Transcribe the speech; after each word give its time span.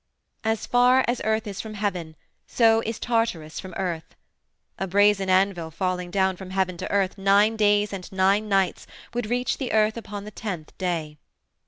As 0.43 0.65
far 0.65 1.05
as 1.07 1.21
Earth 1.23 1.45
is 1.45 1.61
from 1.61 1.75
Heaven 1.75 2.15
so 2.47 2.81
is 2.87 2.97
Tartarus 2.97 3.59
from 3.59 3.75
Earth. 3.77 4.15
A 4.79 4.87
brazen 4.87 5.29
anvil 5.29 5.69
falling 5.69 6.09
down 6.09 6.35
from 6.37 6.49
Heaven 6.49 6.75
to 6.77 6.89
Earth 6.89 7.19
nine 7.19 7.55
days 7.55 7.93
and 7.93 8.11
nine 8.11 8.49
nights 8.49 8.87
would 9.13 9.27
reach 9.29 9.59
the 9.59 9.71
earth 9.71 9.97
upon 9.97 10.23
the 10.23 10.31
tenth 10.31 10.75
day. 10.79 11.19